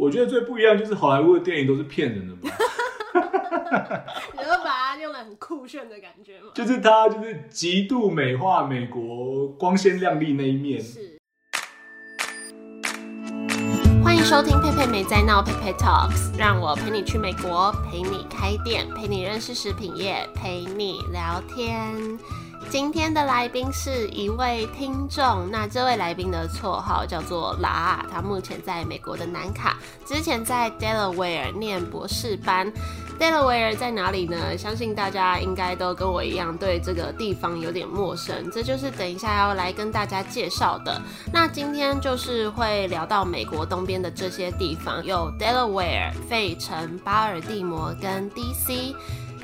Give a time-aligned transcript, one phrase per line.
[0.00, 2.50] 我觉得最不一样就是好莱坞的电影都是骗人的嘛，
[4.32, 6.52] 你会把它用的很酷炫的感觉吗？
[6.54, 10.80] 就是它就是极度美化美国光鲜亮丽那一面。
[10.80, 11.18] 是。
[14.02, 22.18] 欢迎收听佩佩没在闹佩佩 Talks，让我陪你去美国，陪你开店，陪你认识食品业，陪你聊天。
[22.68, 29.76] 今天的来宾是一位听众，那这位来宾的绰号叫做拉，他目前在美国的南卡，
[30.06, 32.72] 之前在 Delaware 念博士班。
[33.18, 34.56] Delaware 在哪里呢？
[34.56, 41.02] 相信大家应该都跟我一样对这个地方有点陌生，这就是等一下要来跟大家介绍的。
[41.30, 48.94] 那今天就是会聊到美国东边的这些地方，有 Delaware、费城、巴尔的摩跟 DC。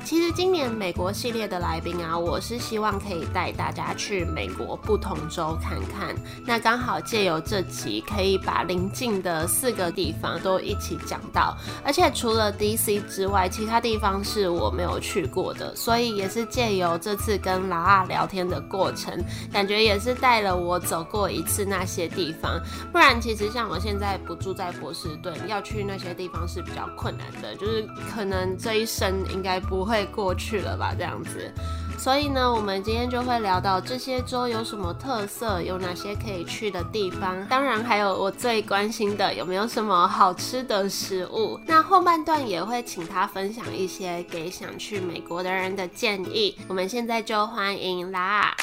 [0.07, 6.15] 其实今年美国系列的来宾啊，我是希望可以带大家去美国不同州看看。
[6.45, 11.57] 那刚好借由这集，可以把邻近的四个地方都一起讲到。
[11.83, 22.57] 而且除了 DC 之外，其他地方是我没有去过的，所以也是借由这次跟拉拉聊天的过程，感觉也是带了我走过一次那些地方。
[22.93, 29.96] 不然其实像我现在不住在波士顿，要去那些地方是比较困难的，就是可能这一生应该不会。
[30.05, 31.51] 过去了吧，这样子，
[31.97, 41.59] 所以呢，我们今天就会聊到这些州有什么特色，有哪些可以去的地方，当然还有我最关心的有没有什么好吃的食物。
[41.65, 46.57] 那后半段也会请他分享一些给想去美国的人的建议。
[46.67, 48.55] 我们现在就欢迎啦！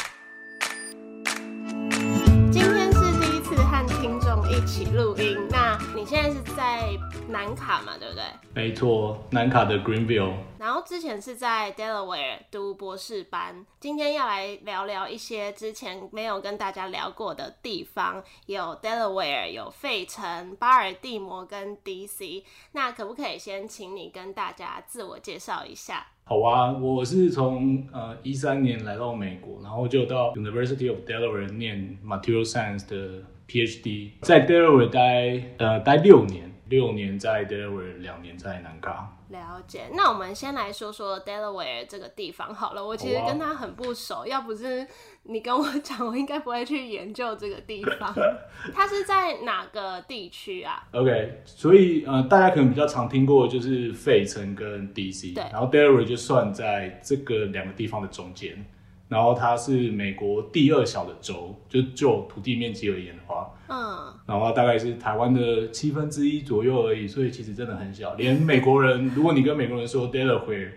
[2.52, 5.36] 今天是第一次和听众一起录音，
[5.94, 6.88] 你现在是在
[7.28, 8.24] 南卡嘛，对不对？
[8.54, 10.34] 没错，南卡的 Greenville。
[10.58, 22.42] 然后之前是在 Delaware 读博士班，今天要来聊聊一些之前没有跟大家聊过的地方，有 Delaware，有费城、巴尔的摩跟 DC。
[22.72, 26.06] 那可不可以先请你跟大家自我介绍一下？
[26.26, 33.22] 好啊，我是从呃一三年来到美国，然后就到 University of Delaware 念 Material Science 的
[33.54, 39.16] PhD，在 Delaware 待呃待六年，六年在 Delaware，两年在南卡。
[39.28, 42.84] 了解，那我们先来说说 Delaware 这个地方好了。
[42.84, 44.84] 我其实跟他很不熟，要不是
[45.22, 48.12] 你跟我讲，我应该不会去研究这个地方。
[48.74, 58.64] 它是在哪个地区啊？OK，所以呃，大家可能比较常听过就是费城跟 DC，对，然后 Delaware 就算在这个两个地方的中间。
[59.08, 68.14] 然后它是美国第二小的州，就就土地面积而言的话，嗯，然后大概是台湾的七分之一左右而已，所以其实真的很小。
[68.14, 70.70] 连美国人，如果你跟美国人说 Delaware，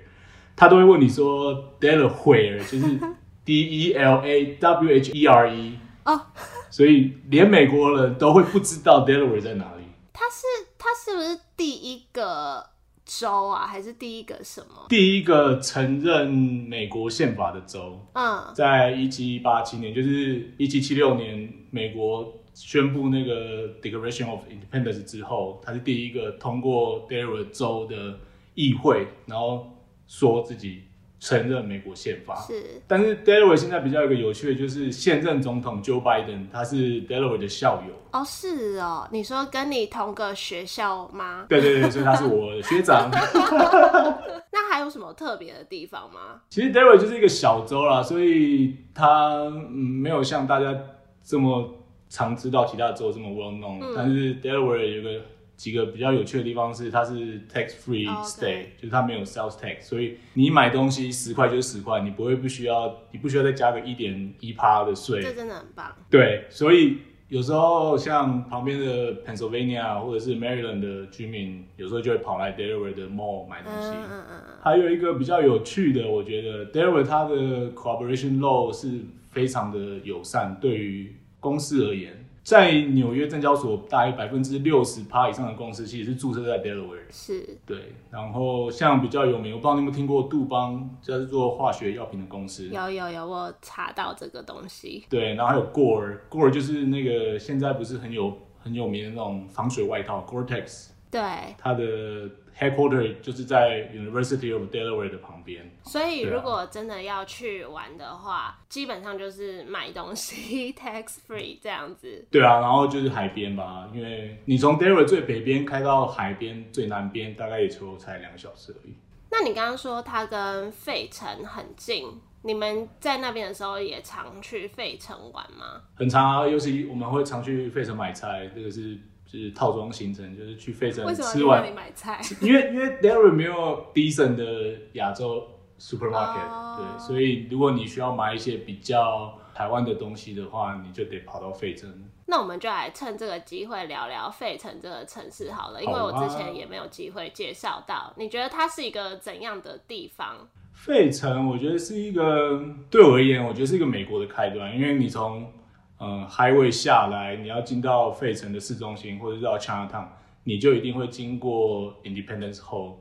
[0.56, 3.00] 他都会问你说 Delaware，就是
[3.46, 6.22] D E L A W H E R E 哦，
[6.70, 9.84] 所以连美国人都会不知道 Delaware 在哪里。
[10.12, 10.46] 它是
[10.78, 12.77] 它是不是第一个？
[13.08, 14.86] 州啊，还是第一个什么？
[14.90, 18.00] 第一个承认美国宪法的州。
[18.14, 28.20] 嗯，在一七八七年，就是一七七六年，美国宣布那个 Declaration of Independence 之后，他是第一个通过 Delaware 州的
[28.54, 29.68] 议会，然后
[30.08, 30.84] 说自己。
[31.20, 41.46] 承认美国宪法是，但是 Delaware 现在比较一个有趣的，就是现任总统 Joe Biden 他是 Delaware 的校友哦，是哦，你说跟你同个学校吗？
[41.50, 43.10] 对对对，所以他是我的学长。
[44.52, 46.42] 那还有什么特别的地方吗？
[46.50, 50.76] 其实 Delaware 就是一个小州啦，所以它没有像大家
[51.24, 55.26] 这么常知道其他州这么 well known，但是 Delaware 有个。
[55.58, 65.20] 几个比较有趣的地方是，它是 tax free state，就是它没有 sales tax，所以你买东西十块就是十块，你不会不需要，你不需要再加个一点一趴的税。
[65.22, 65.92] 这真的很棒。
[66.12, 73.90] 对，所以有时候像旁边的 Pennsylvania 或者是 Maryland 的居民，有时候就会跑来 Delaware 的 mall 买东西。
[73.90, 74.42] 嗯嗯嗯。
[74.62, 79.00] 还有一个比较有趣的，我觉得 Delaware 它的 cooperation law 是
[79.32, 82.27] 非常的友善，对于公司而言。
[82.48, 87.04] 在纽约证交所，大概百分之六十趴以上的公司其实是注册在 Delaware。
[87.12, 87.92] 是，对。
[88.10, 92.70] 然后像比较有名，我不知道你有没有听过杜邦，就是做化学药品的公司。
[92.70, 95.04] 有有有，我查到这个东西。
[95.10, 100.92] 对，然后还有 Gore，Gore 就是那个现在不是很有很有名的那种防水外套，Gore-Tex。
[101.20, 101.56] 对。
[101.58, 102.30] 它的。
[102.60, 112.26] Headquarter 就是在 University of Delaware 的旁边，所以如果真的要去玩的话，基本上就是买东西 tax free 这样子。
[112.32, 118.96] 对啊，然后就是海边吧，因为你从 Delaware 最北边开到海边最南边，大概也就才两个小时而已。
[119.30, 122.08] 那你刚刚说它跟费城很近，
[122.42, 125.84] 你们在那边的时候也常去费城玩吗？
[125.94, 128.98] 很常啊，尤其我们会常去费城买菜，这个是。
[129.28, 135.46] 就是套装行程，就是去费城吃完买菜， 因为因为 Delaware 没有 decent 的亚洲
[135.78, 141.92] supermarket，对，所以如果你需要买一些比较台湾的东西的话，你就得跑到费城。
[142.30, 148.14] 那我们就来趁这个机会聊聊费城这个城市好了，因为我之前也没有机会介绍到。
[148.18, 150.36] 你觉得它是一个怎样的地方？
[150.74, 155.52] 费城，我觉得是一个对我而言，我觉得是一个美国的开端，因为你从
[156.00, 160.08] 嗯 Highway 下来，你要进到费城的市中心，或者到 Chinatown，
[160.44, 162.96] 你就一定会经过 Independence Hall，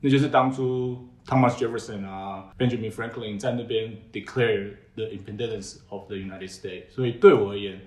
[0.00, 7.80] 那就是当初 Thomas Jefferson 啊，Benjamin Franklin 在那边 declare the independence of the United States，所以对我而言。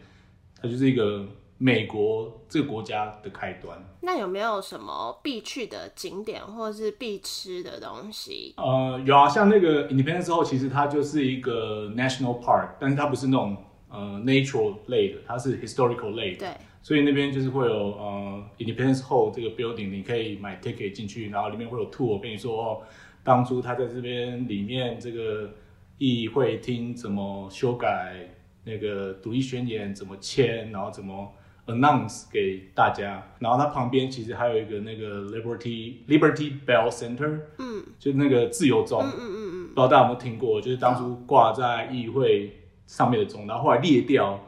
[0.62, 1.26] 它就是一个
[1.58, 3.78] 美国这个国家的开端。
[4.00, 8.54] 那有没有什么必去的景点或者是必吃的东西？
[8.56, 13.58] 呃，有啊，像那个 Independence Hall，，其实它就是一个 National Park，但是它不是那种
[13.94, 16.40] 呃 Natural 类的，它是 Historical 类的。
[16.40, 16.50] 对。
[16.82, 22.82] 所以那边就是会有呃 Independence Hall 这个 building，你可以买 ticket 进去，然后里面会有 tour 跟你说哦，
[23.24, 25.54] 当初他在这边里面这个
[25.98, 28.30] 议会厅怎么修改。
[28.66, 31.30] 那个独立宣言怎么签，然后怎么
[31.66, 42.56] announce 给大家，然后它旁边其实还有一个那个 Liberty Liberty Bell Center，嗯，就那个自由钟，嗯嗯嗯不知道大家有没有听过，就是当初挂在议会
[42.86, 44.40] 上面的钟，然后后来裂掉，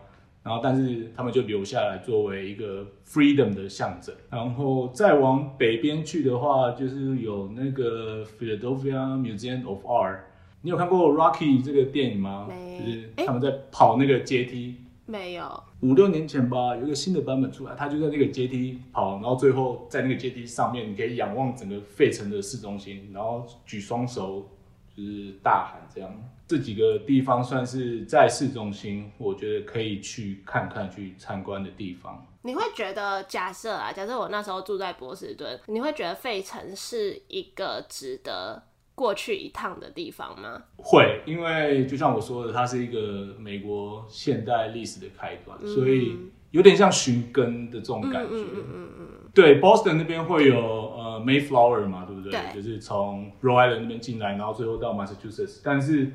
[0.43, 4.13] 然后但是他们就留下来作为一个 freedom 的象征。
[4.29, 10.19] 然后再往北边去的话，就是有那个 Philadelphia Museum of Art。
[10.61, 12.47] 你有看过《Rocky》这个电影吗？
[12.49, 14.77] 没，就是他们在跑那个阶梯。
[15.05, 15.63] 没有。
[15.81, 24.49] 五六年前吧，有一个新的版本出来，他就在那个阶梯跑，然后最后在那个阶梯上面，你可以仰望整个费城的市中心，然后举双手
[24.95, 26.11] 就是大喊这样。
[26.47, 32.25] 这几个地方算是在市中心，我觉得可以去看看、去参观的地方。
[32.43, 38.63] 你会觉得，假设啊，假设我那时候住在波士顿，你会觉得费城是一个值得。
[38.97, 40.63] 过去一趟的地方吗？
[40.77, 46.17] 会，因为就像我说的，它是一个美国现代历史的开端，所以
[46.51, 48.29] 有点像寻根的这种感觉。
[48.31, 49.07] 嗯嗯嗯嗯。
[49.33, 52.31] 对，Boston 那边会有呃 Mayflower 嘛，对不对？
[52.31, 52.53] 对。
[52.53, 55.59] 就是从 Rhode Island 那边进来，然后最后到 Massachusetts。
[55.61, 56.13] 但是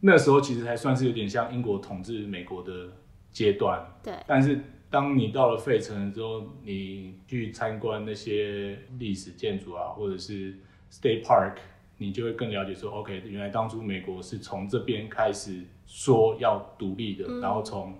[0.00, 2.92] 那时候其实还算是有点像英国统治美国的
[3.32, 3.84] 阶段。
[4.02, 4.14] 对。
[4.26, 4.60] 但是
[4.90, 10.54] 当你到了费城之后，你去参观那些历史建筑啊，或者是
[10.90, 11.56] State Park。
[11.98, 17.96] 你就会更了解说，OK，原来当初美国是从这边开始说要独立的，然后从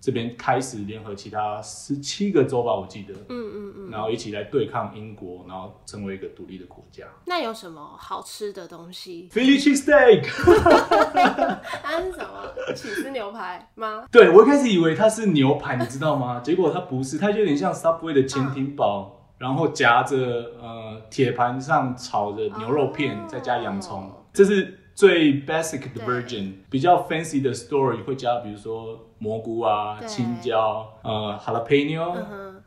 [0.00, 7.04] 这边开始联合其他十七个州吧，我记得，嗯嗯嗯，然后一起来对抗英国，然后成为一个独立的国家。
[7.26, 10.22] 那有什么好吃的东西？Philly cheese steak，
[11.82, 12.74] 它 是什么？
[12.74, 14.06] 起司牛排吗？
[14.12, 16.40] 对我一开始以为它是牛排，你知道吗？
[16.44, 19.12] 结果它不是，它就有点像 Subway 的潜艇堡。
[19.38, 20.16] 然后夹着
[20.58, 26.54] 呃铁盘上炒着牛肉片，再加洋葱，这是最 basic 的 version。
[26.68, 32.16] 比较 fancy 的 story 会加，比如说蘑菇啊、青椒、呃 jalapeno、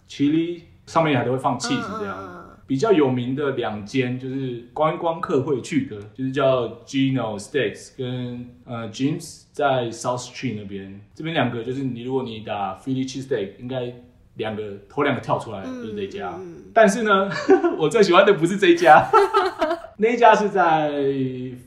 [0.07, 2.45] chili，上面还都会放 cheese 这样。
[2.65, 11.01] 比较有名的两间就是观光客会去的，就是叫 Gino Steaks 跟呃 James 在 South Street 那边。
[11.15, 13.91] 这边两个就是你如果你打 Philly cheese steak，应该。
[14.35, 16.33] 两个头两个跳出来就是这家，
[16.73, 17.29] 但是呢，
[17.77, 19.05] 我最喜欢的不是这家，
[20.01, 20.89] 那一家是在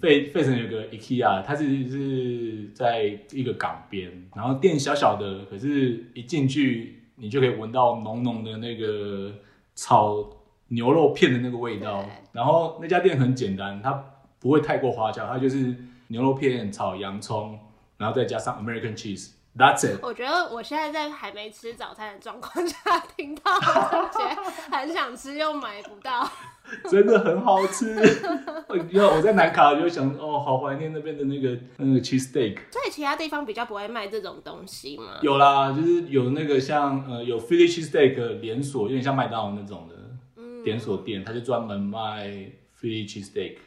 [0.00, 9.34] 费费城有个 IKEA，它是是在一个港边，然后店小小的，可是一进去你就可以闻到浓浓的那个
[9.74, 10.30] 炒
[10.68, 12.02] 牛肉片的那个味道。
[12.32, 14.02] 然后那家店很简单，它
[14.40, 17.58] 不会太过花俏，它就是牛肉片炒洋葱，
[17.98, 19.32] 然后再加上 American cheese。
[19.54, 20.00] That's it。
[20.02, 26.26] 我觉得我现在在还没吃早餐的状况下听到这些，很想吃又买不到，
[26.90, 27.94] 真的很好吃。
[28.90, 32.56] 因为我在南卡就想，哦，好怀念那边的那个那个 cheese steak。
[32.70, 35.18] 所以其他地方比较不会卖这种东西吗？
[35.20, 39.94] 有啦，就是有那个像呃有 Philly cheese steak 连锁，有点像麦当劳那种的
[40.64, 42.26] 连锁店，他就专门卖
[42.80, 43.58] Philly cheese steak，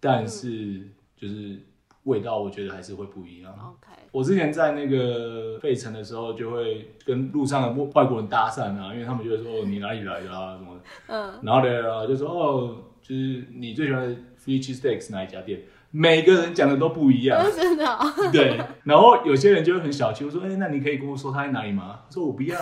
[0.00, 1.60] 但是就是
[2.06, 3.52] 味道我觉得还是会不一样。
[3.52, 3.92] OK。
[4.10, 15.60] 我之前在那个费城的时候，就会跟路上的外国人搭讪啊，因为他们就会说你哪里来的啊什么，嗯，然后呢就说哦，就是你最喜欢的 free cheese steaks 哪一家店？
[15.90, 17.86] 每个人讲的都不一样， 真的。
[18.32, 22.00] 对，然后有些人就会很小气，我说哎，那你可以跟我说他在哪里吗？
[22.10, 22.58] 说我不要，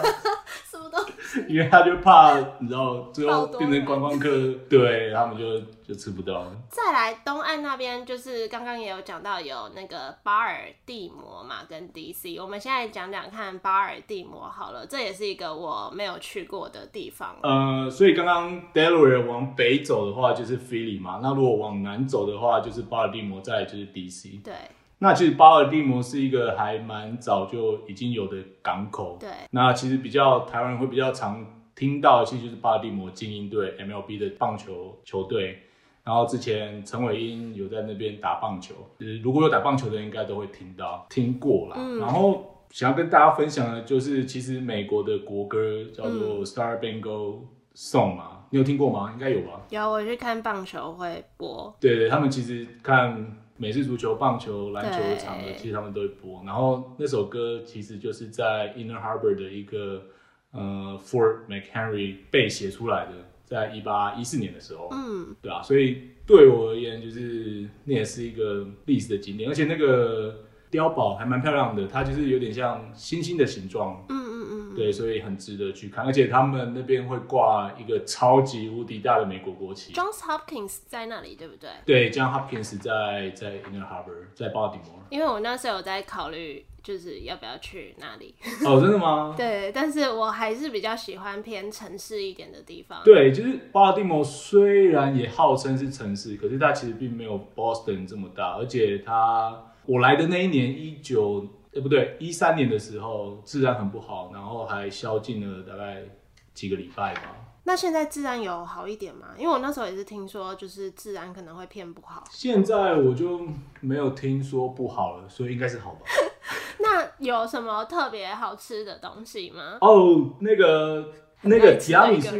[1.48, 4.28] 因为他就怕你知道最后变成观光客，
[4.68, 6.46] 对他们就就吃不到。
[6.68, 12.40] 再来东岸那边，就是刚刚也有讲到有那个巴尔的摩嘛，跟 DC。
[12.42, 17.36] 我们现在讲讲看巴尔的摩好了，这也是一个我没有去过的地方。
[17.42, 24.42] 呃，所以刚刚 Delaware 往北走的话就是 Philly 嘛，那如果往南走的话就是巴尔的摩，再就是 DC。
[24.42, 24.54] 对。
[24.98, 29.18] 那其实巴尔的摩是一个还蛮早就已经有的港口。
[29.20, 29.28] 对。
[29.50, 35.58] 那其实比较台湾人会比较常听到，其实就是巴尔的摩精英队 MLB 的棒球球队。
[36.04, 41.76] 然后之前陈伟英有在那边打棒球，就是如果有打棒球的，应该都会听到听过啦。
[41.98, 47.40] 然后想要跟大家分享的就是，其实美国的国歌叫做 Star Bangle
[47.74, 49.10] Song 嘛，你有听过吗？
[49.14, 49.62] 应该有吧。
[49.70, 51.74] 有，我去看棒球会播。
[51.80, 53.43] 对对，他们其实看。
[53.56, 56.42] 美式足球、棒球、篮球场的，其实他们都会播。
[56.44, 60.02] 然后那首歌其实就是在 Inner Harbor 的一个
[60.50, 63.12] 呃 Fort McHenry 被写出来的，
[63.44, 70.43] 在一八一四年的时候，嗯，对啊，所以对我而言，就是那也是一个历史的景点，而且那个
[70.78, 74.74] 碉堡还蛮漂亮的，它就是有点像星星的形状，嗯嗯嗯。
[74.74, 79.92] 对，所以很值得去看，而且他们那边会挂一个超级无敌大的美国国旗。
[79.92, 81.70] Johns Hopkins 在那里，对不对？
[81.86, 85.00] 对，Johns Hopkins 在在 Inner Harbor，在巴尔的摩。
[85.10, 88.34] 因为我那时候有在考虑，就是要不要去那里。
[88.66, 89.32] 哦，真的吗？
[89.38, 93.00] 对，但是我还是比较喜欢偏城市一点的地方。
[93.04, 101.46] 对，就是巴尔的摩虽然也号称是城市，可是它其实并没有 Boston 这么大，而且它我来的那一年一九。
[101.76, 106.04] 哎，不对，一三年的时候治安很不好，然后还宵禁了大概
[106.52, 107.22] 几个礼拜吧。
[107.64, 109.30] 那现在治安有好一点吗？
[109.36, 112.22] 因为我那时候也是听说，就是治安可能会偏不好。
[112.30, 113.44] 现在我就
[113.80, 116.02] 没有听说不好了，所以应该是好吧。
[116.78, 119.78] 那有什么特别好吃的东西吗？
[119.80, 121.12] 哦，那个
[121.42, 122.36] 那个提拉米苏，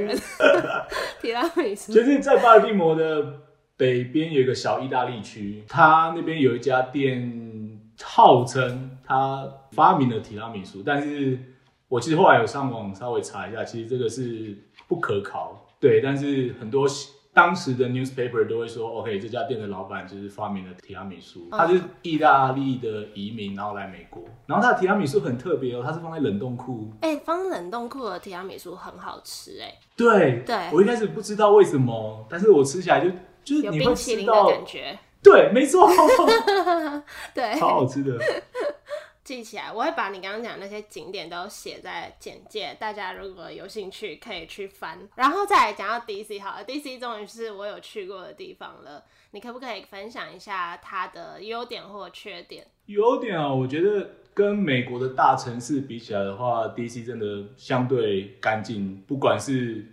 [1.21, 3.41] 提拉米苏， 就是在巴尔的摩的
[3.77, 7.43] 北边有一个小意大利区，它那边有一家店。
[8.03, 11.39] 号称他发明了提拉米苏，但是
[11.87, 15.65] 我其实后来有上网稍微查一下，其实这个是不可考。
[15.79, 16.89] 对，但是很多
[17.33, 26.91] 当时的 newspaper 都会说，OK，这家店的老板就是发明了提拉米苏，他是意大利的移民，然后来美国，然后他的提拉米苏很特别哦，它是放在冷冻库。
[27.01, 29.73] 哎，放冷冻库的提拉米苏很好吃哎。
[29.97, 33.09] 对对，我一开始不知道为什么，但是我吃起来就
[33.45, 34.99] 就是有冰淇淋的感觉。
[35.23, 35.89] 对，没错，
[37.35, 38.19] 对，超好吃的。
[39.25, 45.09] 记起来，我会把你刚刚讲那些景点都写在简介，大家如果有兴趣可以去翻。
[45.17, 52.67] 然后再来讲到 DC 好了，DC 终于是我有去过的地方了，你可不可以分享一下它的优点或缺点？
[52.87, 59.87] 优点啊，我觉得跟美国的大城市比起来的话，DC 真的相对干净，不管是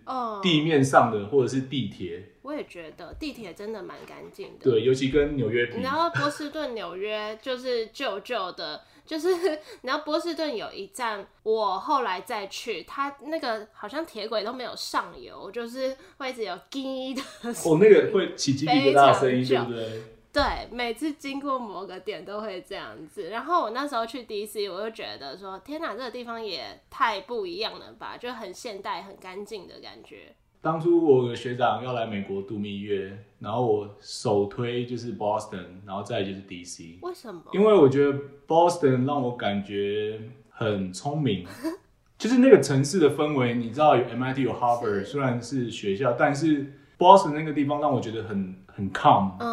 [0.43, 2.21] 地面上的或者是地铁。
[2.41, 5.81] 我也觉得地铁真的蛮干净的，对，尤其跟纽约比。
[5.81, 17.21] 然后波士顿、纽约就是旧旧的，就是然后波士顿有一站，我后来再去，它那个好像铁轨都没有上油，就是会一直有滴的。
[17.65, 20.03] 哦，那个会起鸡皮疙瘩声音，对不对？
[20.31, 23.27] 对，每次经过某个点都会这样子。
[23.27, 30.33] 然后我那时候去 DC，我就觉得说，天哪，这个地方也太不一样了吧，就很现代、很干净的感觉。
[30.61, 36.99] 当初我的学长要来美国度蜜月，然后我首推就是 Boston，然后再就是 DC。
[37.01, 37.41] 为什么？
[37.51, 38.15] 因为我觉得
[38.47, 41.45] Boston 让我感觉很聪明，
[42.19, 43.55] 就是那个城市的氛围。
[43.55, 49.31] 你知道有 MIT 有 Harvard，虽然是学校，但是 Boston 那个地方让我觉得很很 calm。
[49.39, 49.47] 嗯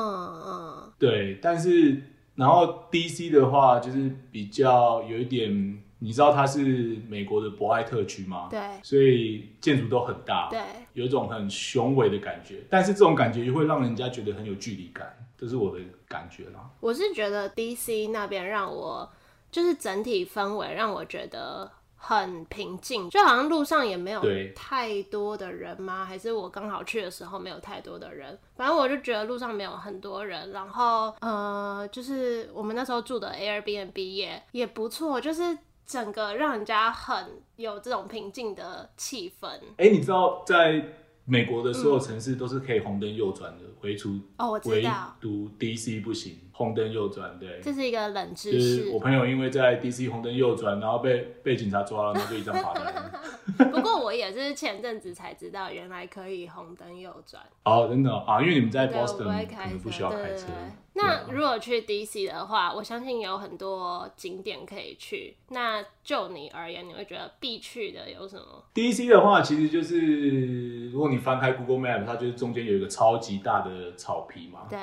[0.46, 0.92] 嗯。
[0.98, 2.02] 对，但是
[2.34, 5.82] 然后 DC 的话就是比较有一点。
[6.00, 8.46] 你知道它是美国的博爱特区吗？
[8.48, 10.60] 对，所以建筑都很大，对，
[10.98, 12.64] 有一种很雄伟的感觉。
[12.68, 16.68] 但是这种感觉又会让人家觉得很有距离感，这是我的感觉啦。
[16.80, 19.08] 我是觉得 DC 那边让我
[19.50, 24.20] 就是整体氛围让我觉得很平静，就好像路上也没有
[24.56, 26.04] 太多的人吗？
[26.04, 28.36] 还是我刚好去的时候没有太多的人？
[28.56, 30.50] 反正我就觉得路上没有很多人。
[30.50, 35.56] 然后呃，就是我们那时候住的 Airbnb 也也不错，就是。
[35.88, 39.48] 整个让人家很有这种平静的气氛。
[39.78, 40.84] 哎，你知道在
[41.24, 48.90] 美国的所有城市都是可以红灯右转的，唯独哦，我知道，唯独 DC 不行，红灯右转，对，这是一个冷知识。
[48.90, 53.12] 我朋友因为在 DC 红灯右转，然后被被警察抓了，然后就一张罚单。
[53.70, 57.40] 不过我也是前阵子才知道，原来可以红灯右转。
[57.64, 60.46] 哦，真的啊，因为你们在 Boston 可能不需要开车。
[60.94, 65.36] 那如果去 DC 的话，我相信有很多景点可以去。
[65.50, 74.66] 那就你而言，你会觉得必去的有什么？DC 的话，其实就是如果你翻开 Google Map，它就是中间有一个超级大的草皮嘛。
[74.68, 74.78] 对。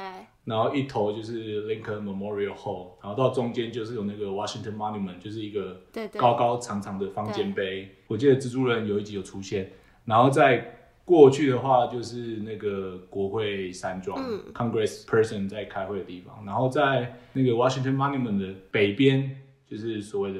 [0.46, 5.82] 然后一头就是 Lincoln Memorial Hall，然后到中间就是有那个 Washington Monument，就是一个
[6.18, 7.90] 高高长长的方尖碑。
[8.08, 9.72] 我记得蜘蛛人有一集有出现。
[10.06, 14.20] 然后在过去的话，就是那个国会山庄
[14.54, 16.46] Congress Person 在开会的地方。
[16.46, 19.36] 然后在那个 Washington Monument 的北边，
[19.70, 20.40] 就是所谓的。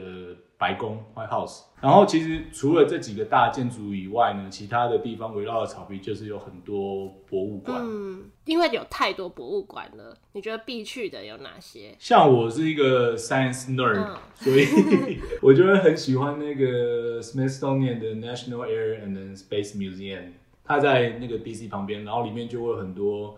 [0.58, 7.82] 白宫 White House，然后其实除了这几个大建筑以外呢，其他的地方围绕的草皮就是有很多博物馆。
[7.84, 11.94] 嗯，因为有太多博物馆了，你觉得必去的有哪些？
[12.00, 20.30] 像我是一个 science nerd，所以 我就会很喜欢那个 Smithsonian 的 National Air and Space Museum，
[20.64, 23.38] 它在那个 DC 旁边，然后里面就会有很多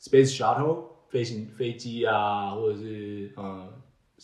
[0.00, 3.68] Space Shuttle 飞行飞机啊，或者是呃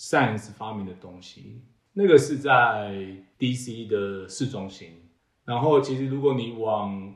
[0.00, 1.60] science 发明的东西。
[1.92, 2.94] 那个是在
[3.36, 3.84] D.C.
[3.86, 4.88] 的市中心，
[5.44, 7.12] 然后其实如果你往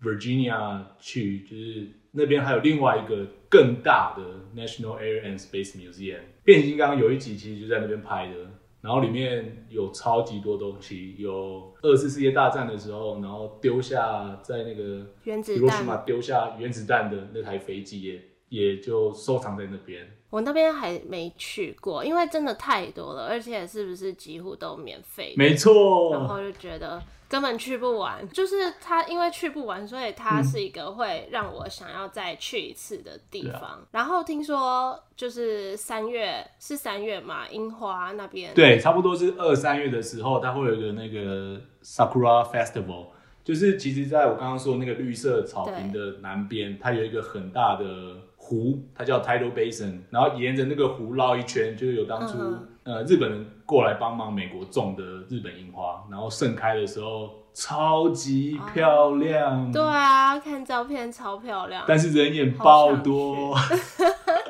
[0.00, 4.22] Virginia 去，就是那边还有另外一个更大的
[4.54, 6.20] National Air and Space Museum。
[6.44, 8.34] 变形金刚有一集其实就在那边拍的，
[8.82, 20.06] 然后里面有超级多东西，有二次世界大战的时候，然后丢下在那个原子弹丢下原子弹的那台飞机也也就收藏在那边。
[20.30, 25.32] 我那边还没去过，因为真的太多了，而且是不是几乎都免费？
[25.36, 26.12] 没错。
[26.12, 33.82] 然后就觉得根本去不完，就是它因为去不完，所以它是一个会让我想要再去一次的地方。
[33.90, 43.06] 然后听说就是三月是三月嘛，樱花那边对，差不多是二三月的时候，它会有一个那个 Sakura Festival，
[43.42, 48.27] 就是其实在我刚刚说那个绿色草坪的南边，它有一个很大的。
[48.48, 52.38] 湖，它叫 Tidal Basin，然后沿着那个湖绕一圈，就有当初
[52.82, 59.70] 呃日本人过来帮忙美国种的日本樱花，然后盛开的时候超级漂亮。
[59.70, 63.54] 对啊，看照片超漂亮，但是人也爆多。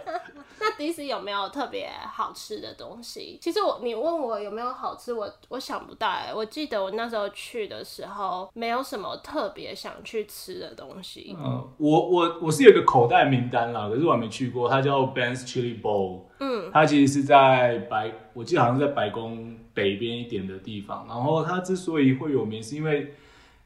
[0.77, 3.39] 迪士有没有特别好吃的东西？
[3.41, 6.33] 其实我你问我有没有好吃，我我想不到哎。
[6.35, 11.37] 我记得我那时候去的时候，没有什么特别想去吃的东西。
[11.39, 14.69] 嗯，我我我是有个口袋名单啦，可是我还没去过。
[14.69, 16.23] 它叫 Ben's Chili Bowl。
[16.41, 21.07] 嗯，它其实是在白，我记得好像是在白宫北边一点的地方。
[21.09, 23.15] 然后它之所以会有名，是因为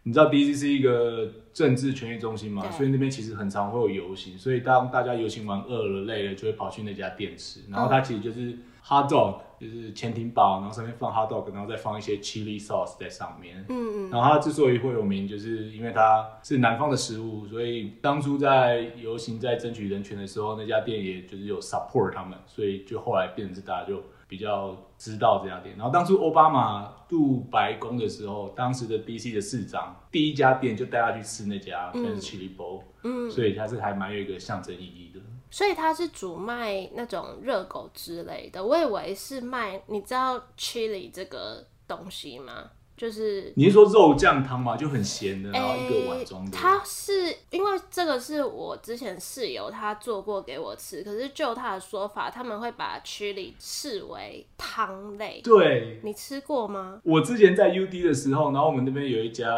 [0.05, 1.31] 你知道 DC 是一个。
[1.53, 7.61] 政治权益中心嘛，所以那边其实很常会有游行，所以当大家游行完饿了累了，就会跑去那家店吃。
[7.69, 13.63] 然后它其实就是 hot dog，就是潜艇堡，然后上面放 hot dog，然后再放一些 chili sauce 在上面。
[13.69, 14.11] 嗯嗯。
[14.11, 24.03] 然后它之所以会有名，就是因为它是南方的食物，所以当初在游行在争取人权的时候，那家店也就是有 support 他们，所以就后来变成是大家就。
[24.33, 35.21] 比较知道这家店，然后当初奥巴马入白宫的时候，当时的 DC 的市长第一家店就带他去吃那家，那是 Chili Bowl，嗯，所以它是还蛮有一个象征意义的。
[35.51, 42.71] 所以它是主卖那种热狗之类的，我以为是卖，你知道 Chili 这个东西吗？
[42.97, 44.77] 就是你是说肉酱汤吗？
[44.77, 46.57] 就很咸的，然后一个碗装的。
[46.57, 55.41] 它是因为这个是我之前室友他做过给我吃，可是就他的说法，他们会把 chili 视为汤类。
[55.43, 57.01] 对，你吃过吗？
[57.05, 59.51] 我之前在 UD 的时候，然后我们那边有一家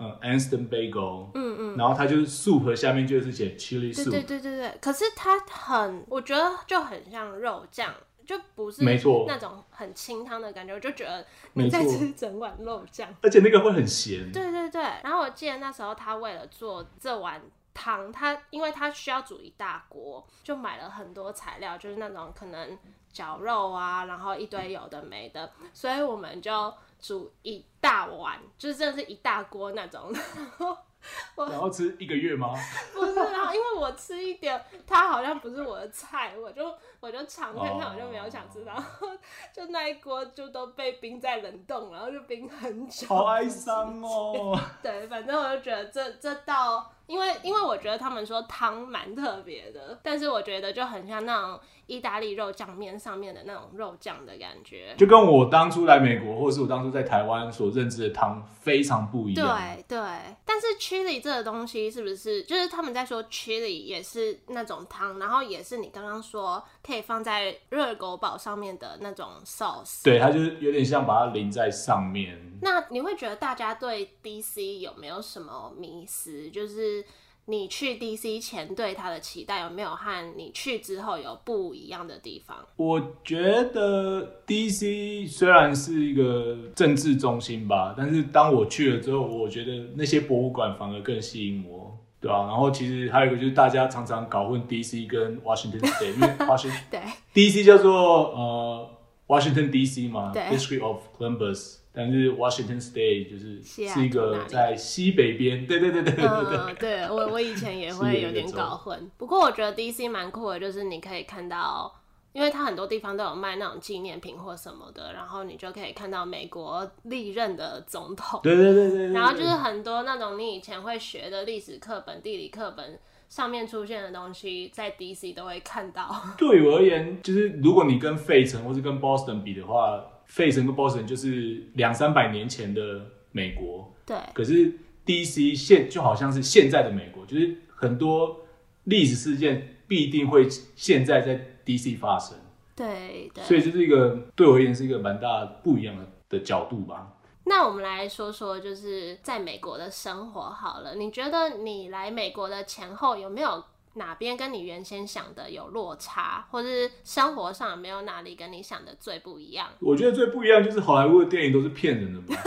[0.00, 4.10] 嗯 Anston Bagel，嗯嗯，然后它就是 soup 下面就是写 chili soup。
[4.10, 7.94] 对对对对对，可是它很，我觉得就很像肉酱。
[8.30, 14.30] 就不是那种很清汤的感觉，我就觉得你在吃整碗肉酱，而且那个会很咸。
[14.30, 17.42] 对对对，然后我记得那时候他为了做这碗
[17.74, 22.78] 汤，他因为他需要煮一大锅，就买了很多材料，就是那种可能
[23.12, 30.12] 绞肉啊，然后一堆有的没的，所以我们就煮一大碗，就是真的是一大锅那种。
[30.12, 30.78] 然 后
[31.72, 32.54] 吃一个月吗？
[32.92, 39.08] 不是，然后因为我吃一点，它好像不是我的菜，我就我就尝看看，我就没有想吃，然后
[39.52, 44.58] 就那一锅就都被冰在冷冻，然后就冰很久，好哀伤哦。
[44.82, 46.92] 对，反正我就觉得这这道。
[47.10, 59.58] 因为因为我觉得他们说汤蛮特别的，但是我觉得就很像那种意大利肉酱面上面的那种肉酱的感觉，就跟我当初来美国，或者是我当初在台湾所认知的汤非常不一样。
[59.88, 59.98] 对对，
[60.44, 70.02] 但是 chili 这个东西是不是就是他们在说 chili 也是那种汤，然后也是你刚刚说可以放在热狗堡上面的那种 sauce？
[70.02, 72.38] 对，它就是有点像把它淋在上面。
[72.62, 76.50] 那你会觉得大家对 DC 有没有什么迷思？
[76.50, 77.04] 就是
[77.46, 82.56] 你去 DC 前对它的期待有没有和你去之后有不一样的地方？
[82.76, 92.46] 我觉得 DC 虽然是一个政治中心吧，但是当我去了之后，我觉得那些博物馆反而更吸引我，对吧？
[92.46, 97.00] 然后其实还有一个就是大家常常搞混 DC 跟 Washington State，因为 Washington 对
[97.34, 97.94] DC 叫做
[98.34, 98.90] 呃
[99.26, 101.80] Washington DC 嘛对，District of Columbus。
[101.92, 106.56] 但是 Washington State 就是是一个在西北边，对对对对对对对。
[106.58, 109.10] 嗯，对我我以前也会有点搞混。
[109.16, 111.92] 不过我觉得 DC 蛮酷的，就是你可以看到，
[112.32, 118.40] 因为它很多地方都有卖那种纪念品或什么的，然后你就可以看到美国历任的总统。
[118.42, 126.08] 对对对对对，然后就是很多那种你以前会学的历史课本、地理课本上面出现的东西，在 DC 都会看到。
[126.38, 134.72] 对我而言，就是如果你跟费城或是跟 Boston 比的话，费城跟 Boston 就是两三百年前的美国，对可是
[135.04, 138.44] DC 现就好像是现在的美国，就是很多
[138.84, 141.34] 历史事件必定会现在在
[141.78, 142.36] DC 发生，
[142.74, 143.44] 对对。
[143.44, 147.06] 所以这是一个对我而言是一个蛮大不一样的的角度吧。
[147.44, 150.94] 那我们来说说，就是在美国的生活好了。
[150.94, 159.68] 你觉得你来美国的前后有没有哪边跟你原先想的有落差，或是生活上有没有哪里跟你想的最不一样？
[159.80, 162.40] 我觉得最不一样就是好莱坞的电影都是骗人的嘛，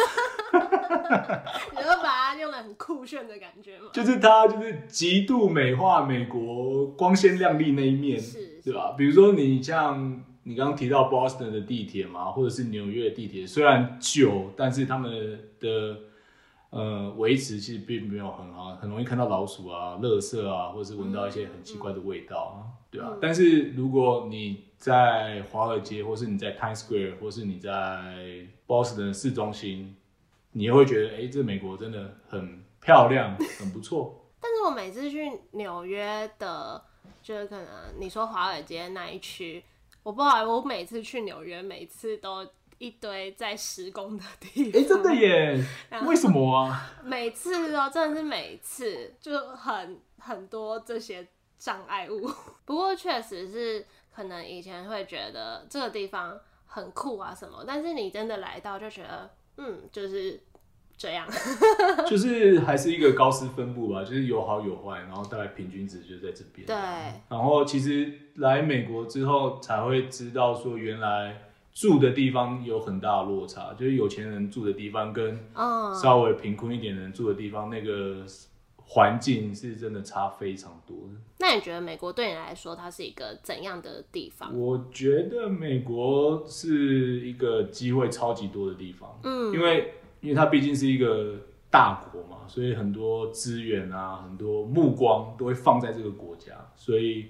[1.71, 3.89] 你会把它用的很酷炫的感觉吗？
[3.93, 8.93] 就是它就是极度美化美国光鲜亮丽那一面，是，对吧？
[8.97, 15.97] 比如说你像你刚刚提到 Boston 的地铁嘛，或者是纽约的地铁，虽然旧，但是他们的
[16.69, 22.58] 呃维持其实并没有很好，很容易看到老鼠啊、垃圾啊，或者是闻到一些很奇怪的味道啊，
[22.91, 23.10] 对吧？
[23.12, 29.95] 嗯但是如果你在华尔街，或是你在 Times Square，或是你在 Boston 的市中心，
[30.54, 34.20] 你也会觉得，哎、这美国真的很漂亮，很不错。
[34.42, 36.84] 但是我每次去纽约的，
[37.22, 37.68] 就是可能
[38.00, 39.63] 你说华尔街那一区，
[40.04, 42.46] 我不知道，我每次去纽约，每次都
[42.78, 44.89] 一堆在施工的地方哎、方。
[44.89, 45.66] 真的耶？
[46.06, 46.92] 为什么啊？
[47.04, 51.26] 每次哦，真的是每次就很很多这些
[51.58, 52.30] 障碍物。
[52.66, 60.39] 不过确实是可能以前会觉得这个地方很酷啊什么，但是你真的来到就觉得，嗯，就是
[60.98, 61.28] 这样。
[62.10, 66.66] 就是还是一个高斯分布吧，就是有好有坏，然后大概平均值就在这边。
[66.68, 66.76] 对，
[67.30, 71.42] 然后其实来美国之后才会知道说，原来
[71.74, 78.24] 住的地方有很大的落差，就是有钱人住的地方跟嗯，稍微贫困一点的人住的地方，那个
[78.86, 81.19] 环境是真的差非常多的。
[81.39, 84.58] 那你觉得美国对你来说，它是一个怎样的地方？
[84.58, 91.36] 我觉得美国是一个机会超级多的地方，嗯，因为因为它毕竟是一个
[91.69, 97.28] 大国嘛，所以很多资源啊，很多目光都会放在这个国家，所以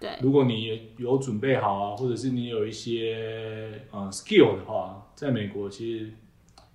[0.00, 6.12] 对，如果你有准备好啊，或者是你有一些呃 skill 的话，在美国其实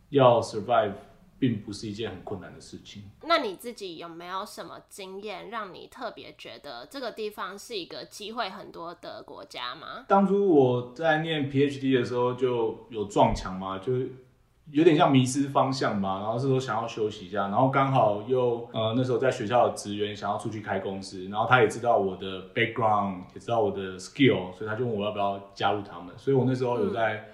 [0.10, 0.94] 要 survive
[1.39, 3.04] 并不是一件很困难的事情。
[3.23, 10.06] 那你自己有没有什么经验，让你特别觉得这个地方是一个机会很多的国家吗？
[10.08, 13.93] 当初我在念 PhD 的时候就有撞墙嘛，就
[14.71, 27.30] 有点像迷失方向嘛，然后是说想要休息一下，然后刚好又呃那时候在学校的职员想要出去开公司，然后他也知道我的 background，也知道我的 skill，所以他就问我要不要加入他们，所以我那时候有在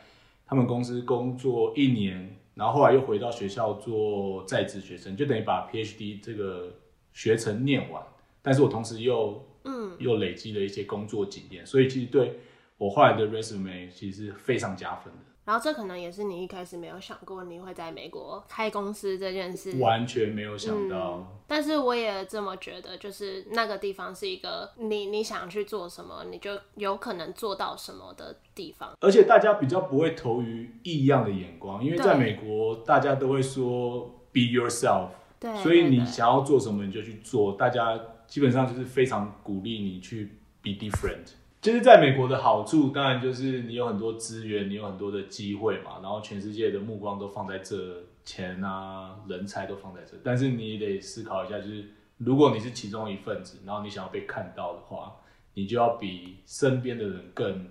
[0.47, 6.73] 他们公司工作一年，然后后来又回到学校做在职学生，就等于把 PhD 这个
[7.13, 8.01] 学程念完，
[8.41, 12.39] 但是我同时又嗯，又累积了一些工作经验，所以其实对
[12.77, 19.77] 我后来的 resume 其实是非常加分的，然后这可能也是你一开始没有想过你会在美国开公司这件事。
[19.77, 21.17] 完全没有想到。
[21.17, 28.93] 嗯但是我也这么觉得，就是那个地方是一个你你想去做什么，你就有可能做到什么的地方。
[28.99, 41.33] 而且大家比较不会投于异样的眼光，因为在美国大家都会说 be yourself，对，所以你想要做什么你就去做，大家基本上就是非常鼓励你去 be different。
[41.65, 55.15] 就是在美国的好处，当然就是你有很多资源，你有很多的机会嘛，然后全世界的目光都放在这，钱啊、人才都放在这，但是你得思考一下，就是如果你是其中一份子，然后你想要被看到的话，
[55.55, 57.67] 你就要比身边的人更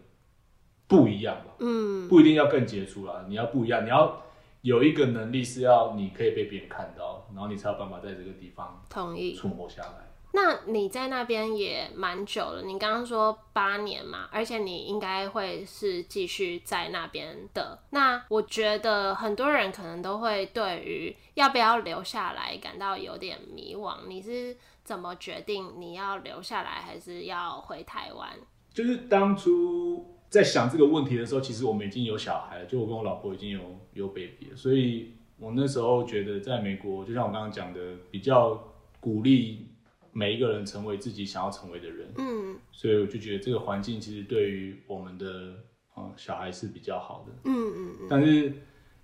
[0.88, 1.52] 不一样吧。
[1.61, 4.20] 嗯，不一定要更杰出啦，你要不一样，你要
[4.62, 10.11] 有一个能力是要你可以被别人看到，然后你才有办法在这个地方同意存活下来。
[10.36, 17.78] 那你在那边也蛮久了，你刚刚说八年嘛，而且你应该会是继续在那边的。
[17.90, 24.08] 那我觉得很多人可能都会对于要不要留下来感到有点迷惘。
[24.08, 28.30] 你是怎么决定你要留下来还是要回台湾？
[28.72, 33.60] 就是当初在想这个问题的时候，其实我们已经有小孩了，就我跟我老婆已经有
[33.92, 38.60] 有 baby 了，所以我那时候觉得在美国，就像我刚刚讲的，比较
[38.98, 39.68] 鼓励。
[40.14, 45.57] 每一个人成为自己想要成为的人，嗯，所以我就觉得这个环境其实对于我们的
[45.94, 48.07] 呃小孩是比较好的，嗯嗯嗯。
[48.09, 48.53] 但是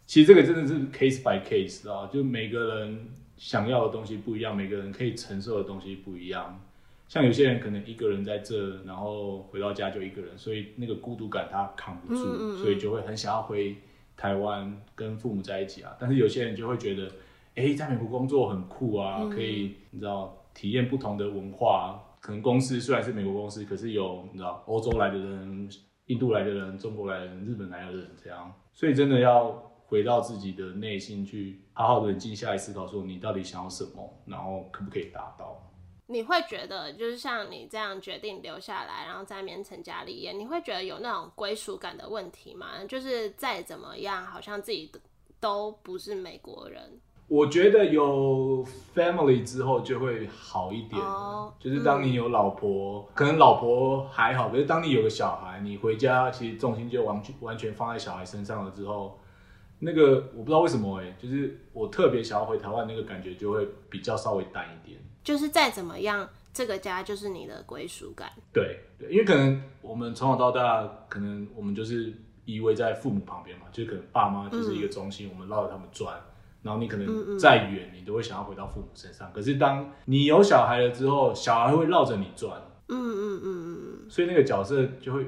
[0.07, 6.65] 其实这个真的是 case by case 啊，就每个人想要的东西不一样，每个人可以承受的东西不一样。
[7.09, 13.77] 像有些人可能一个人在这，然后回到家就一个人，所以那个孤独感他扛不住，所以就会很想要回
[14.17, 15.97] 台湾跟父母在一起啊。
[15.99, 17.11] 但是有些人就会觉得，
[17.55, 20.37] 哎，在美国工作很酷啊，可以你知道。
[20.53, 25.71] 体验不同的文化，可能公司虽然是美国公司，可是有你知道欧洲来的人、
[26.07, 29.49] 印度来的人、中国来的人、日本来的人这样，所以真的要
[29.87, 35.57] 回到自己的内心去，好好的静下来思考，说你到底想要什么，然后可不可以达到？
[36.09, 42.85] 你会觉得就是像你这样决定留下来，然后在那边成家立业，你会觉得有那种归属感的问题吗？
[42.89, 44.91] 就是再怎么样，好像自己
[45.39, 47.01] 都不是美国人。
[47.31, 51.01] 我觉得有 family 之后就会好一点，
[51.61, 59.17] 就是当你有老婆，可能老婆还好，可是当你有个小孩，你回家其实重心就完全完全放在小孩身上了之后，
[59.79, 65.01] 那个我不知道为什么哎，就是我特别想要回台湾，那个感觉就会比较稍微淡一点。
[65.23, 68.29] 就是再怎么样，这个家就是你的归属感。
[68.53, 72.13] 对对，因为可能我们从小到大，可能我们就是
[72.45, 76.21] 依偎在父母旁边嘛，就可能爸妈就是一个中心，我们绕着他们转。
[76.63, 79.33] 然后你可能再远，你都会想要回到父母身上。
[79.33, 82.61] 可是当你有小孩了之后，小孩会绕着你转。
[82.89, 84.11] 嗯嗯嗯嗯。
[84.11, 85.27] 所以那个角色就会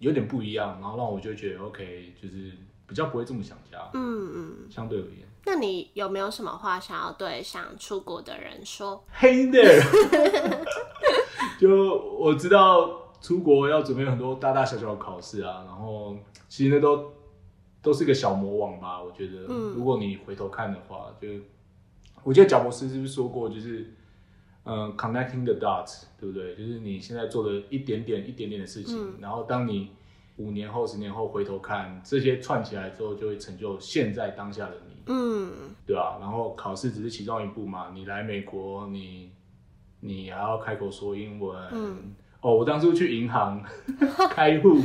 [0.00, 2.52] 有点不一样，然后让我就觉得 OK，就是
[2.86, 3.78] 比较不会这么想家。
[3.94, 4.70] 嗯嗯。
[4.70, 5.26] 相对而言。
[5.46, 10.64] 那你有没有什么话想要对想出国的人说？Hey there。
[11.58, 11.68] 就
[12.18, 16.14] 我知道出国要准备很多大大小小的考试啊，然后
[16.48, 17.15] 其实那都。
[17.86, 19.46] 都是个小魔王吧，我觉得。
[19.48, 19.74] 嗯。
[19.76, 21.28] 如果你回头看的话，就
[22.24, 23.94] 我记得贾博士是不是说过，就是
[24.64, 26.56] 嗯，connecting the dots，对不对？
[26.56, 29.92] 就是你现在做的一点点、一点点的事情，然后当你
[30.38, 35.02] 五年后、十年后回头看，这些串起来之后，就会成就现在当下的你。
[35.06, 35.52] 嗯。
[35.86, 36.18] 对吧？
[36.20, 37.92] 然后考试只是其中一步嘛。
[37.94, 39.30] 你来美国，你
[40.00, 41.56] 你还要开口说英文。
[41.70, 42.16] 嗯。
[42.46, 43.60] 哦，我当初去银行
[44.30, 44.78] 开户，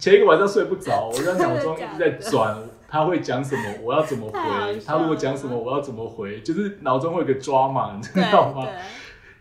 [0.00, 4.80] 前一个晚上睡不着，我在脑中一直在转，他会讲什么，我要怎么回？
[4.84, 6.40] 他如果讲什么，我要怎么回？
[6.40, 8.66] 就是脑中会有个抓嘛，你知道吗？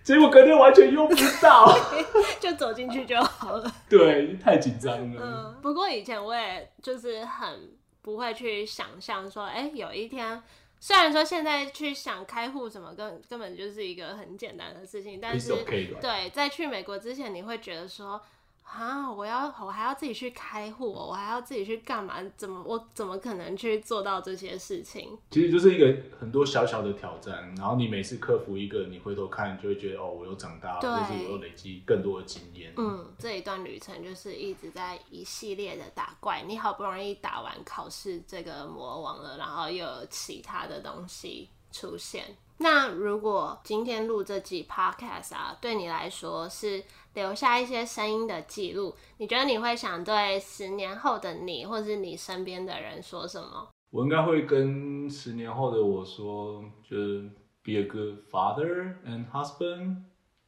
[0.04, 1.76] 结果隔天完全用不到，
[2.40, 3.72] 就走进去就好了。
[3.90, 5.22] 对，太紧张了。
[5.24, 7.72] 嗯，不过以前我也就是很
[8.04, 10.44] 不会去想象说，哎，有一天。
[10.82, 15.64] 虽然说现在去想开户什么，根根本就是一个很简单的事情，但是
[16.02, 18.22] 对，在去美国之前，你会觉得说。
[18.64, 19.12] 啊！
[19.12, 22.16] 我要我还要自己去开户，我还要自己去干嘛？
[22.38, 25.18] 怎么我怎么可能去做到这些事情？
[25.30, 32.74] 其实就是一个很多小小的挑战，然后你每次克服一个，你回头看就会觉得哦，我又长大，或是我又累积更多的经验。
[32.78, 42.38] 嗯，这一段旅程就是一直在一系列的打怪，你好不容易打完考试这个魔王了，然后又有其他的东西出现。
[42.58, 53.70] 那如果今天录这集 podcast 啊，对你来说是留下一些声音的记录，你觉得你会想对十年后的你，或者是你身边的人说什么？
[53.90, 57.30] 我应该会跟十年后的我说，就是
[57.62, 59.98] be a good father and husband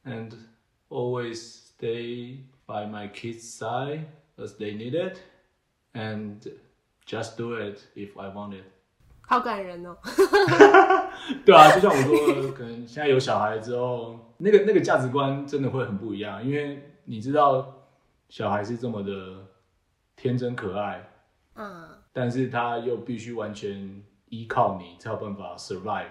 [0.04, 0.32] and
[0.88, 4.06] always stay by my kids' side
[4.38, 5.18] as they need it
[5.92, 6.40] and
[7.04, 8.64] just do it if I want it.
[9.20, 9.96] 好感人哦！
[11.44, 17.86] 对啊，就像我说，可能现在有小孩之后，那个那个价值观真的会很不一样，因为你知道
[18.28, 19.46] 小孩是这么的
[20.16, 21.08] 天真可爱，
[21.56, 26.08] 嗯，但是他又必须完全依靠你才有办法 survive，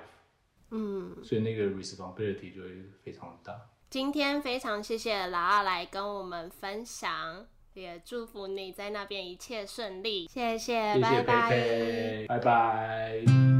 [0.72, 2.70] 嗯，所以那个 responsibility 就会
[3.04, 3.54] 非常大。
[3.90, 7.46] 今天非常谢谢老二来跟我们分享。
[7.76, 13.53] 也祝福你在那边一切顺利，谢谢，拜拜，拜拜。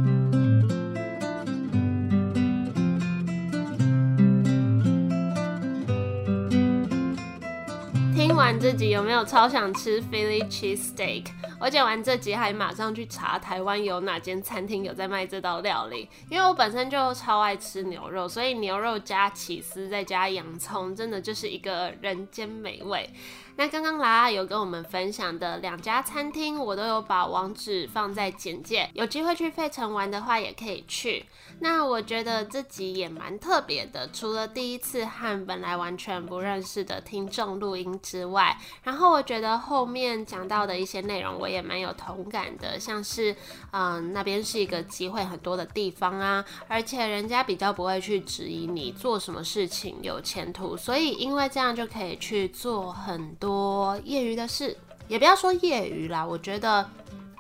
[8.44, 11.28] 完这集有没有超想吃 Philly cheese steak？
[11.62, 23.10] 我剪完这集还马上去查台湾有哪间餐厅有在卖这道料理，因为我本身就超爱吃牛肉，所以牛肉加起司再加洋葱，真的就是一个人间美味。
[23.56, 31.24] 那刚刚拉拉有跟我们分享的两家餐厅，我都有把网址放在简介，有机会去费城玩的话也可以去。
[31.60, 38.34] 那我觉得这集也蛮特别的，除了第一次和本来完全不认识的听众录音之外，
[38.84, 43.36] 然后我觉得后面讲到的一些内容我也蛮有同感的，像是
[43.72, 53.34] 嗯那边是一个机会很多的地方啊，而且人家比较不会去质疑你做什么事情有前途，所以因为这样就可以去做很。
[53.44, 54.78] 多业余的事，
[55.10, 56.26] 也不要说业余啦。
[56.26, 56.90] 我觉得，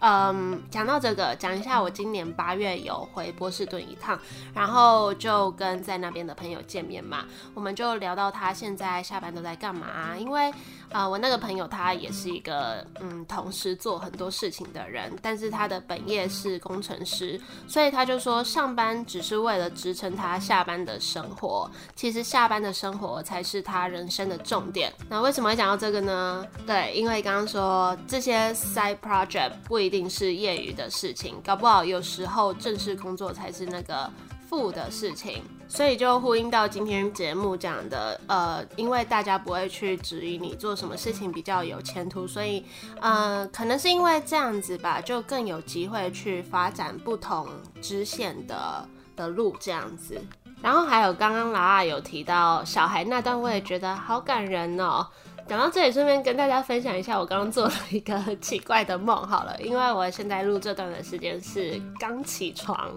[0.01, 4.19] 嗯，讲到这个，讲一下我今年八月有回波士顿一趟，
[4.53, 10.51] 然后就跟在那边的朋友见面嘛，我们就聊到他现在下班都在干嘛，因为。
[10.93, 24.93] 啊，我那个朋友他也是一个嗯，同时做很多事情的人，但是他的本业是工程师，所以他就说上班只是为了支撑他下班的生活，其实下班的生活才是他人生的重点。
[25.09, 26.45] 那为什么会讲到这个呢？
[26.67, 34.09] 对，因为刚刚说这些 side project 不一定是业余的事情，搞不好有时候正式工作才是那个。
[34.49, 42.63] 负的事情，所以就呼应到今天节目讲的，呃，因为大家不会去质疑你做什么事情比较有前途，所以，
[43.01, 47.47] 呃，可能是因为这样子吧，就更有机会去发展不同
[47.81, 50.21] 支线的的路这样子。
[50.61, 55.07] 然后还有刚刚拉拉有提到小孩那段，我也觉得好感人哦。
[55.47, 59.27] 讲到这里，顺便跟大家分享一下，我刚刚做了一个奇怪的梦。
[59.27, 62.91] 好了，因为我现在录这段的时间是刚起床。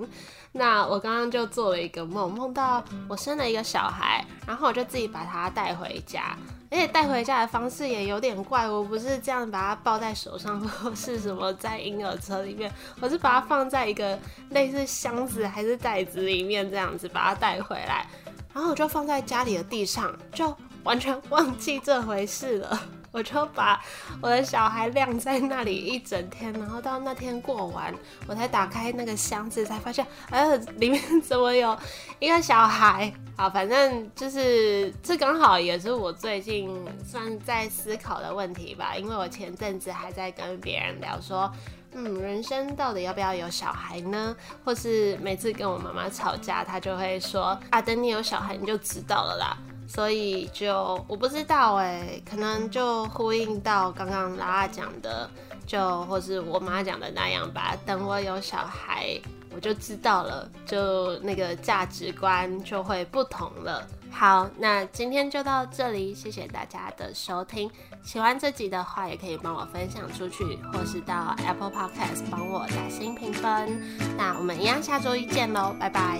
[0.57, 6.37] 那我刚刚就做了一个梦，梦到我生了一个小孩，然后我就自己把他带回家，
[6.71, 14.19] 而且带回家的方式也有点怪，我不是这样把他抱在手上，或是什么在婴儿车里面，我是把它放在一个
[14.51, 18.07] 类似箱子还是袋子里面这样子把它带回来，
[18.55, 22.81] 然后我就放在家里的地上，就完全忘记这回事了。
[23.17, 23.83] 我就把
[24.21, 27.95] 我的小孩晾在那里一整天，然后到那天过完，
[28.27, 31.75] 我才打开那个箱子，才发现，哎，里面 怎么有
[32.19, 33.11] 一个小孩？
[33.35, 36.71] 好，反正就是这刚好也是我最近
[37.03, 41.51] 算在思考的问题吧，因为我前阵子还在跟别人聊说，
[41.93, 44.37] 嗯，人生到底要不要有小孩呢？
[44.63, 49.57] 或是每次跟我妈妈吵架，她就会说，啊，等你有小孩你就知道了啦。
[49.89, 55.29] 所以就我不知道哎，可能就呼应到刚刚拉拉讲的，
[55.67, 57.77] 就或是我妈讲的那样吧。
[57.87, 59.19] 等我有小孩，
[59.55, 63.87] 我就知道了，就那个价值观就会不同了。
[64.11, 67.71] 好，那今天就到这里，谢谢大家的收听。
[68.03, 73.83] 喜欢这集的话，也可以帮我分享出去，或是到 Apple Podcast 帮我打新评分。
[74.17, 76.19] 那我们一样下周一见喽，拜拜。